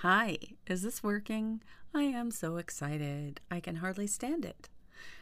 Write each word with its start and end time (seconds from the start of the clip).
Hi, 0.00 0.36
is 0.66 0.82
this 0.82 1.02
working? 1.02 1.62
I 1.94 2.02
am 2.02 2.30
so 2.30 2.58
excited. 2.58 3.40
I 3.50 3.60
can 3.60 3.76
hardly 3.76 4.06
stand 4.06 4.44
it. 4.44 4.68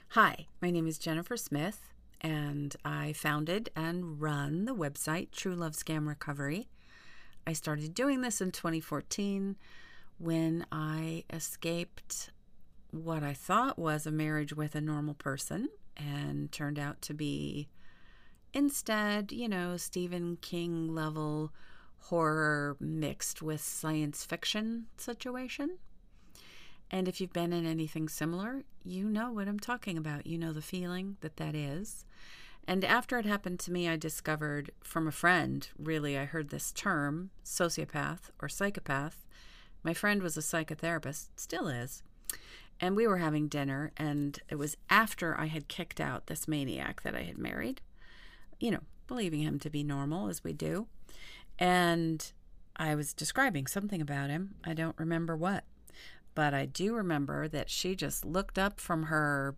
Hi, 0.08 0.46
my 0.60 0.72
name 0.72 0.88
is 0.88 0.98
Jennifer 0.98 1.36
Smith, 1.36 1.92
and 2.20 2.74
I 2.84 3.12
founded 3.12 3.70
and 3.76 4.20
run 4.20 4.64
the 4.64 4.74
website 4.74 5.30
True 5.30 5.54
Love 5.54 5.74
Scam 5.74 6.08
Recovery. 6.08 6.66
I 7.46 7.52
started 7.52 7.94
doing 7.94 8.22
this 8.22 8.40
in 8.40 8.50
2014 8.50 9.54
when 10.18 10.66
I 10.72 11.22
escaped 11.32 12.30
what 12.90 13.22
I 13.22 13.32
thought 13.32 13.78
was 13.78 14.06
a 14.06 14.10
marriage 14.10 14.54
with 14.54 14.74
a 14.74 14.80
normal 14.80 15.14
person 15.14 15.68
and 15.96 16.50
turned 16.50 16.80
out 16.80 17.00
to 17.02 17.14
be 17.14 17.68
instead, 18.52 19.30
you 19.30 19.48
know, 19.48 19.76
Stephen 19.76 20.36
King 20.40 20.92
level 20.92 21.52
horror 22.08 22.76
mixed 22.80 23.40
with 23.40 23.60
science 23.60 24.24
fiction 24.24 24.86
situation. 24.98 25.78
And 26.90 27.08
if 27.08 27.20
you've 27.20 27.32
been 27.32 27.52
in 27.52 27.64
anything 27.64 28.08
similar, 28.08 28.62
you 28.84 29.08
know 29.08 29.32
what 29.32 29.48
I'm 29.48 29.58
talking 29.58 29.96
about. 29.96 30.26
You 30.26 30.36
know 30.36 30.52
the 30.52 30.60
feeling 30.60 31.16
that 31.22 31.38
that 31.38 31.54
is. 31.54 32.04
And 32.66 32.84
after 32.84 33.18
it 33.18 33.26
happened 33.26 33.58
to 33.60 33.72
me, 33.72 33.88
I 33.88 33.96
discovered 33.96 34.70
from 34.82 35.06
a 35.06 35.12
friend, 35.12 35.66
really, 35.78 36.18
I 36.18 36.24
heard 36.24 36.50
this 36.50 36.72
term, 36.72 37.30
sociopath 37.44 38.30
or 38.40 38.48
psychopath. 38.48 39.26
My 39.82 39.94
friend 39.94 40.22
was 40.22 40.36
a 40.36 40.40
psychotherapist, 40.40 41.28
still 41.36 41.68
is. 41.68 42.02
And 42.80 42.96
we 42.96 43.06
were 43.06 43.18
having 43.18 43.48
dinner, 43.48 43.92
and 43.96 44.38
it 44.48 44.56
was 44.56 44.76
after 44.90 45.38
I 45.38 45.46
had 45.46 45.68
kicked 45.68 46.00
out 46.00 46.26
this 46.26 46.48
maniac 46.48 47.02
that 47.02 47.14
I 47.14 47.22
had 47.22 47.38
married, 47.38 47.80
you 48.58 48.70
know, 48.70 48.80
believing 49.06 49.40
him 49.40 49.58
to 49.60 49.70
be 49.70 49.84
normal 49.84 50.28
as 50.28 50.44
we 50.44 50.52
do. 50.52 50.86
And 51.58 52.32
I 52.76 52.94
was 52.94 53.12
describing 53.12 53.66
something 53.66 54.00
about 54.00 54.30
him. 54.30 54.56
I 54.64 54.74
don't 54.74 54.98
remember 54.98 55.36
what. 55.36 55.64
But 56.34 56.52
I 56.52 56.66
do 56.66 56.94
remember 56.94 57.46
that 57.48 57.70
she 57.70 57.94
just 57.94 58.24
looked 58.24 58.58
up 58.58 58.80
from 58.80 59.04
her 59.04 59.54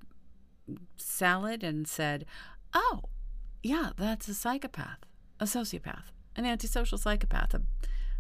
salad 0.97 1.65
and 1.65 1.89
said, 1.89 2.27
Oh, 2.75 3.03
yeah, 3.63 3.91
that's 3.97 4.29
a 4.29 4.35
psychopath, 4.35 4.99
a 5.41 5.45
sociopath, 5.45 6.13
an 6.37 6.45
antisocial 6.45 6.99
psychopath, 6.99 7.55
a 7.55 7.63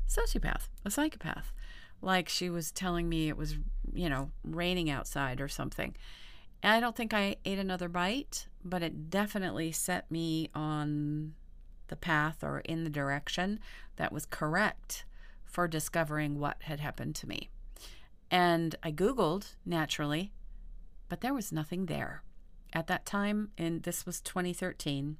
sociopath, 0.08 0.68
a 0.84 0.90
psychopath. 0.90 1.52
Like 2.00 2.28
she 2.28 2.48
was 2.48 2.72
telling 2.72 3.08
me 3.08 3.28
it 3.28 3.36
was, 3.36 3.56
you 3.92 4.08
know, 4.08 4.30
raining 4.44 4.88
outside 4.90 5.40
or 5.40 5.48
something. 5.48 5.94
And 6.62 6.72
I 6.72 6.80
don't 6.80 6.96
think 6.96 7.12
I 7.12 7.36
ate 7.44 7.58
another 7.58 7.88
bite, 7.88 8.46
but 8.64 8.82
it 8.82 9.10
definitely 9.10 9.72
set 9.72 10.10
me 10.10 10.50
on 10.54 11.34
the 11.88 11.96
path 11.96 12.42
or 12.42 12.60
in 12.60 12.84
the 12.84 12.90
direction 12.90 13.60
that 13.96 14.12
was 14.12 14.26
correct 14.26 15.04
for 15.44 15.68
discovering 15.68 16.38
what 16.38 16.62
had 16.62 16.80
happened 16.80 17.14
to 17.16 17.28
me. 17.28 17.48
And 18.30 18.74
I 18.82 18.92
Googled 18.92 19.54
naturally, 19.64 20.32
but 21.08 21.20
there 21.20 21.34
was 21.34 21.52
nothing 21.52 21.86
there. 21.86 22.22
At 22.72 22.88
that 22.88 23.06
time, 23.06 23.50
and 23.56 23.84
this 23.84 24.04
was 24.04 24.20
2013, 24.20 25.16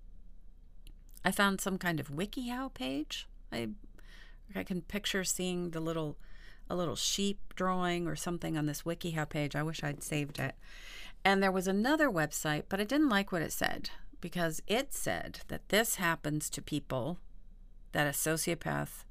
I 1.24 1.30
found 1.30 1.60
some 1.60 1.78
kind 1.78 2.00
of 2.00 2.08
WikiHow 2.08 2.74
page. 2.74 3.26
I 3.52 3.68
I 4.54 4.62
can 4.62 4.82
picture 4.82 5.24
seeing 5.24 5.70
the 5.70 5.80
little 5.80 6.16
a 6.68 6.76
little 6.76 6.96
sheep 6.96 7.54
drawing 7.54 8.06
or 8.06 8.16
something 8.16 8.56
on 8.56 8.66
this 8.66 8.82
WikiHow 8.82 9.28
page. 9.28 9.54
I 9.54 9.62
wish 9.62 9.82
I'd 9.82 10.02
saved 10.02 10.38
it. 10.38 10.54
And 11.24 11.42
there 11.42 11.52
was 11.52 11.68
another 11.68 12.10
website, 12.10 12.64
but 12.68 12.80
I 12.80 12.84
didn't 12.84 13.08
like 13.08 13.32
what 13.32 13.42
it 13.42 13.52
said 13.52 13.90
because 14.20 14.62
it 14.66 14.92
said 14.92 15.40
that 15.48 15.68
this 15.68 15.96
happens 15.96 16.48
to 16.50 16.62
people 16.62 17.18
that 17.92 18.06
a 18.06 18.10
sociopath, 18.10 19.04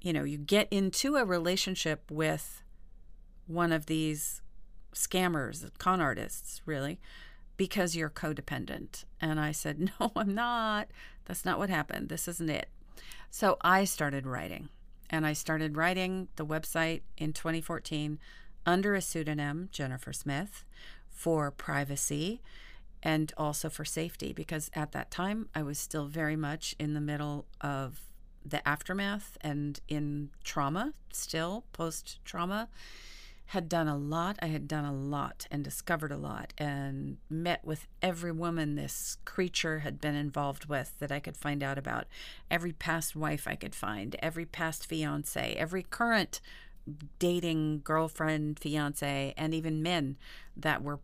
you 0.00 0.12
know, 0.12 0.24
you 0.24 0.38
get 0.38 0.68
into 0.70 1.16
a 1.16 1.24
relationship 1.24 2.10
with 2.10 2.62
one 3.46 3.72
of 3.72 3.86
these 3.86 4.42
scammers, 4.94 5.70
con 5.78 6.00
artists, 6.00 6.60
really, 6.66 7.00
because 7.56 7.96
you're 7.96 8.10
codependent. 8.10 9.04
And 9.20 9.40
I 9.40 9.52
said, 9.52 9.90
No, 10.00 10.12
I'm 10.14 10.34
not. 10.34 10.88
That's 11.24 11.44
not 11.44 11.58
what 11.58 11.70
happened. 11.70 12.08
This 12.08 12.28
isn't 12.28 12.50
it. 12.50 12.68
So 13.30 13.56
I 13.60 13.84
started 13.84 14.26
writing. 14.26 14.68
And 15.10 15.26
I 15.26 15.32
started 15.32 15.76
writing 15.76 16.28
the 16.36 16.44
website 16.44 17.00
in 17.16 17.32
2014 17.32 18.18
under 18.66 18.94
a 18.94 19.00
pseudonym, 19.00 19.70
Jennifer 19.72 20.12
Smith, 20.12 20.64
for 21.08 21.50
privacy 21.50 22.42
and 23.02 23.32
also 23.36 23.68
for 23.68 23.84
safety 23.84 24.32
because 24.32 24.70
at 24.74 24.92
that 24.92 25.10
time 25.10 25.48
I 25.54 25.62
was 25.62 25.78
still 25.78 26.06
very 26.06 26.36
much 26.36 26.74
in 26.78 26.94
the 26.94 27.00
middle 27.00 27.46
of 27.60 28.00
the 28.44 28.66
aftermath 28.66 29.36
and 29.40 29.80
in 29.88 30.30
trauma, 30.44 30.94
still 31.12 31.64
post 31.72 32.18
trauma. 32.24 32.68
Had 33.52 33.70
done 33.70 33.88
a 33.88 33.96
lot. 33.96 34.38
I 34.42 34.48
had 34.48 34.68
done 34.68 34.84
a 34.84 34.92
lot 34.92 35.46
and 35.50 35.64
discovered 35.64 36.12
a 36.12 36.18
lot 36.18 36.52
and 36.58 37.16
met 37.30 37.64
with 37.64 37.86
every 38.02 38.30
woman 38.30 38.74
this 38.74 39.16
creature 39.24 39.78
had 39.78 40.02
been 40.02 40.14
involved 40.14 40.66
with 40.66 40.92
that 40.98 41.10
I 41.10 41.18
could 41.18 41.34
find 41.34 41.62
out 41.62 41.78
about. 41.78 42.08
Every 42.50 42.72
past 42.72 43.16
wife 43.16 43.48
I 43.48 43.54
could 43.54 43.74
find, 43.74 44.16
every 44.18 44.44
past 44.44 44.84
fiance, 44.84 45.54
every 45.54 45.82
current 45.82 46.42
dating 47.18 47.80
girlfriend, 47.84 48.58
fiance, 48.58 49.32
and 49.36 49.54
even 49.54 49.82
men 49.82 50.18
that 50.54 50.82
were 50.82 51.00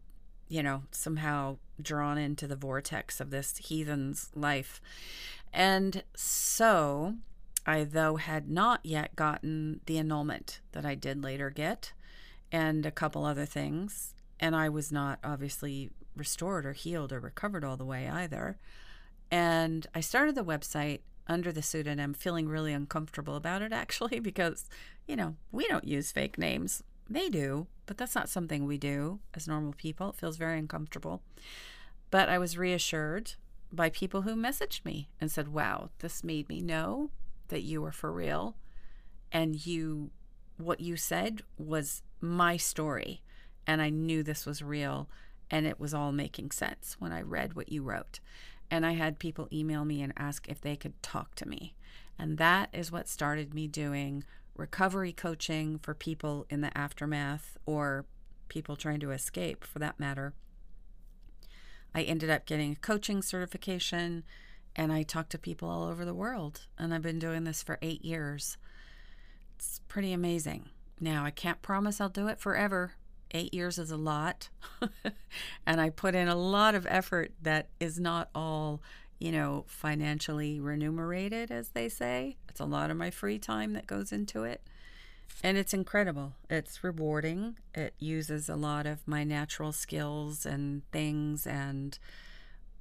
you 0.48 0.62
know, 0.62 0.82
somehow 0.90 1.56
drawn 1.80 2.18
into 2.18 2.46
the 2.46 2.56
vortex 2.56 3.20
of 3.20 3.30
this 3.30 3.56
heathen's 3.56 4.30
life. 4.34 4.80
And 5.52 6.02
so 6.14 7.14
I, 7.66 7.84
though, 7.84 8.16
had 8.16 8.50
not 8.50 8.80
yet 8.84 9.16
gotten 9.16 9.80
the 9.86 9.98
annulment 9.98 10.60
that 10.72 10.84
I 10.84 10.94
did 10.94 11.22
later 11.22 11.50
get 11.50 11.92
and 12.52 12.84
a 12.84 12.90
couple 12.90 13.24
other 13.24 13.46
things. 13.46 14.14
And 14.38 14.54
I 14.54 14.68
was 14.68 14.92
not 14.92 15.18
obviously 15.24 15.90
restored 16.16 16.66
or 16.66 16.72
healed 16.72 17.12
or 17.12 17.20
recovered 17.20 17.64
all 17.64 17.76
the 17.76 17.84
way 17.84 18.08
either. 18.08 18.58
And 19.30 19.86
I 19.94 20.00
started 20.00 20.34
the 20.34 20.44
website 20.44 21.00
under 21.26 21.50
the 21.50 21.62
pseudonym, 21.62 22.14
feeling 22.14 22.48
really 22.48 22.72
uncomfortable 22.72 23.36
about 23.36 23.62
it 23.62 23.72
actually, 23.84 24.20
because, 24.20 24.68
you 25.06 25.16
know, 25.16 25.36
we 25.50 25.66
don't 25.66 25.88
use 25.88 26.12
fake 26.12 26.38
names. 26.38 26.82
They 27.08 27.28
do, 27.28 27.66
but 27.86 27.98
that's 27.98 28.14
not 28.14 28.28
something 28.28 28.64
we 28.64 28.78
do 28.78 29.20
as 29.34 29.46
normal 29.46 29.74
people. 29.74 30.10
It 30.10 30.16
feels 30.16 30.36
very 30.36 30.58
uncomfortable. 30.58 31.22
But 32.10 32.28
I 32.28 32.38
was 32.38 32.56
reassured 32.56 33.34
by 33.72 33.90
people 33.90 34.22
who 34.22 34.36
messaged 34.36 34.84
me 34.84 35.08
and 35.20 35.30
said, 35.30 35.48
Wow, 35.48 35.90
this 35.98 36.24
made 36.24 36.48
me 36.48 36.60
know 36.60 37.10
that 37.48 37.62
you 37.62 37.82
were 37.82 37.92
for 37.92 38.12
real. 38.12 38.56
And 39.32 39.66
you, 39.66 40.10
what 40.56 40.80
you 40.80 40.96
said 40.96 41.42
was 41.58 42.02
my 42.20 42.56
story. 42.56 43.22
And 43.66 43.82
I 43.82 43.90
knew 43.90 44.22
this 44.22 44.46
was 44.46 44.62
real. 44.62 45.08
And 45.50 45.66
it 45.66 45.78
was 45.78 45.92
all 45.92 46.12
making 46.12 46.52
sense 46.52 46.96
when 46.98 47.12
I 47.12 47.20
read 47.20 47.54
what 47.54 47.70
you 47.70 47.82
wrote. 47.82 48.20
And 48.70 48.86
I 48.86 48.92
had 48.92 49.18
people 49.18 49.48
email 49.52 49.84
me 49.84 50.00
and 50.00 50.12
ask 50.16 50.48
if 50.48 50.60
they 50.60 50.76
could 50.76 51.00
talk 51.02 51.34
to 51.36 51.48
me. 51.48 51.74
And 52.18 52.38
that 52.38 52.70
is 52.72 52.92
what 52.92 53.08
started 53.08 53.52
me 53.52 53.66
doing 53.66 54.24
recovery 54.56 55.12
coaching 55.12 55.78
for 55.78 55.94
people 55.94 56.46
in 56.48 56.60
the 56.60 56.76
aftermath 56.76 57.56
or 57.66 58.04
people 58.48 58.76
trying 58.76 59.00
to 59.00 59.10
escape 59.10 59.64
for 59.64 59.78
that 59.78 59.98
matter. 59.98 60.32
I 61.94 62.02
ended 62.02 62.30
up 62.30 62.46
getting 62.46 62.72
a 62.72 62.76
coaching 62.76 63.22
certification 63.22 64.24
and 64.76 64.92
I 64.92 65.02
talk 65.02 65.28
to 65.30 65.38
people 65.38 65.68
all 65.68 65.84
over 65.84 66.04
the 66.04 66.14
world. 66.14 66.66
And 66.78 66.92
I've 66.92 67.02
been 67.02 67.18
doing 67.18 67.44
this 67.44 67.62
for 67.62 67.78
eight 67.80 68.04
years. 68.04 68.56
It's 69.56 69.80
pretty 69.86 70.12
amazing. 70.12 70.70
Now, 71.00 71.24
I 71.24 71.30
can't 71.30 71.62
promise 71.62 72.00
I'll 72.00 72.08
do 72.08 72.28
it 72.28 72.40
forever. 72.40 72.94
Eight 73.30 73.54
years 73.54 73.78
is 73.78 73.90
a 73.90 73.96
lot. 73.96 74.48
and 75.66 75.80
I 75.80 75.90
put 75.90 76.14
in 76.14 76.28
a 76.28 76.36
lot 76.36 76.74
of 76.74 76.86
effort 76.88 77.32
that 77.42 77.68
is 77.78 77.98
not 78.00 78.30
all 78.34 78.80
you 79.24 79.32
know, 79.32 79.64
financially 79.66 80.60
remunerated, 80.60 81.50
as 81.50 81.70
they 81.70 81.88
say. 81.88 82.36
It's 82.46 82.60
a 82.60 82.66
lot 82.66 82.90
of 82.90 82.98
my 82.98 83.08
free 83.08 83.38
time 83.38 83.72
that 83.72 83.86
goes 83.86 84.12
into 84.12 84.44
it. 84.44 84.60
And 85.42 85.56
it's 85.56 85.72
incredible. 85.72 86.34
It's 86.50 86.84
rewarding. 86.84 87.56
It 87.74 87.94
uses 87.98 88.50
a 88.50 88.54
lot 88.54 88.84
of 88.84 88.98
my 89.08 89.24
natural 89.24 89.72
skills 89.72 90.44
and 90.44 90.82
things 90.92 91.46
and, 91.46 91.98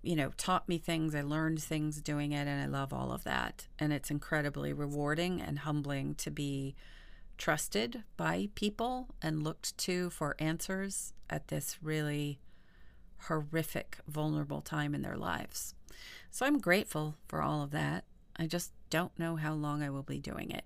you 0.01 0.17
know, 0.17 0.31
taught 0.35 0.67
me 0.67 0.79
things. 0.79 1.15
I 1.15 1.21
learned 1.21 1.63
things 1.63 2.01
doing 2.01 2.33
it, 2.33 2.45
and 2.45 2.61
I 2.61 2.65
love 2.65 2.91
all 2.91 3.13
of 3.13 3.23
that. 3.23 3.67
And 3.79 3.93
it's 3.93 4.11
incredibly 4.11 4.73
rewarding 4.73 5.41
and 5.41 5.59
humbling 5.59 6.13
to 6.15 6.29
be 6.29 6.75
trusted 7.37 8.03
by 8.17 8.49
people 8.53 9.07
and 9.21 9.45
looked 9.45 9.77
to 9.77 10.09
for 10.09 10.35
answers 10.39 11.13
at 11.29 11.47
this 11.47 11.77
really 11.81 12.41
horrific, 13.27 13.97
vulnerable 14.07 14.61
time 14.61 14.93
in 14.93 15.01
their 15.01 15.17
lives. 15.17 15.75
So 16.31 16.45
I'm 16.45 16.59
grateful 16.59 17.15
for 17.27 17.41
all 17.41 17.61
of 17.61 17.71
that. 17.71 18.05
I 18.37 18.47
just 18.47 18.71
don't 18.89 19.17
know 19.19 19.35
how 19.35 19.53
long 19.53 19.83
I 19.83 19.89
will 19.89 20.03
be 20.03 20.19
doing 20.19 20.49
it. 20.51 20.65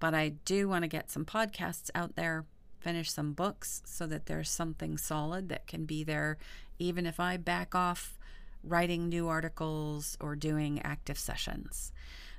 But 0.00 0.14
I 0.14 0.30
do 0.44 0.68
want 0.68 0.82
to 0.82 0.88
get 0.88 1.10
some 1.10 1.24
podcasts 1.24 1.90
out 1.94 2.16
there, 2.16 2.46
finish 2.80 3.10
some 3.10 3.32
books 3.32 3.82
so 3.84 4.06
that 4.06 4.26
there's 4.26 4.50
something 4.50 4.98
solid 4.98 5.48
that 5.48 5.66
can 5.66 5.84
be 5.84 6.02
there, 6.02 6.38
even 6.78 7.06
if 7.06 7.20
I 7.20 7.36
back 7.36 7.74
off 7.74 8.18
writing 8.64 9.08
new 9.08 9.28
articles 9.28 10.16
or 10.20 10.34
doing 10.34 10.80
active 10.82 11.18
sessions. 11.18 11.92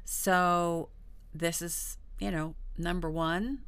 So 0.04 0.90
this 1.34 1.62
is, 1.62 1.98
you 2.20 2.32
know, 2.32 2.56
number 2.78 3.10
one, 3.10 3.60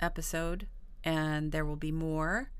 episode, 0.00 0.66
and 1.02 1.52
there 1.52 1.64
will 1.64 1.76
be 1.76 1.92
more. 1.92 2.50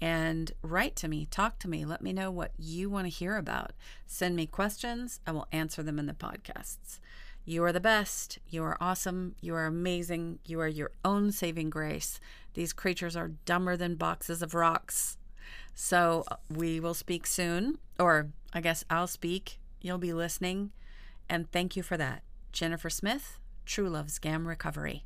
And 0.00 0.52
write 0.62 0.96
to 0.96 1.08
me, 1.08 1.26
talk 1.30 1.58
to 1.60 1.68
me, 1.68 1.84
let 1.84 2.00
me 2.00 2.12
know 2.12 2.30
what 2.30 2.52
you 2.58 2.88
want 2.88 3.06
to 3.06 3.10
hear 3.10 3.36
about. 3.36 3.72
Send 4.06 4.34
me 4.34 4.46
questions, 4.46 5.20
I 5.26 5.32
will 5.32 5.46
answer 5.52 5.82
them 5.82 5.98
in 5.98 6.06
the 6.06 6.14
podcasts. 6.14 7.00
You 7.44 7.64
are 7.64 7.72
the 7.72 7.80
best. 7.80 8.38
You 8.48 8.62
are 8.64 8.76
awesome. 8.80 9.34
You 9.40 9.54
are 9.54 9.66
amazing. 9.66 10.38
You 10.44 10.60
are 10.60 10.68
your 10.68 10.92
own 11.04 11.32
saving 11.32 11.70
grace. 11.70 12.20
These 12.54 12.72
creatures 12.72 13.16
are 13.16 13.32
dumber 13.44 13.76
than 13.76 13.94
boxes 13.96 14.42
of 14.42 14.54
rocks. 14.54 15.16
So 15.74 16.24
uh, 16.30 16.36
we 16.48 16.80
will 16.80 16.94
speak 16.94 17.26
soon, 17.26 17.78
or 17.98 18.30
I 18.52 18.60
guess 18.60 18.84
I'll 18.90 19.06
speak. 19.06 19.58
You'll 19.80 19.98
be 19.98 20.12
listening. 20.12 20.72
And 21.28 21.50
thank 21.50 21.76
you 21.76 21.82
for 21.82 21.96
that. 21.96 22.22
Jennifer 22.52 22.90
Smith, 22.90 23.38
True 23.64 23.88
Love 23.88 24.08
Scam 24.08 24.46
Recovery. 24.46 25.04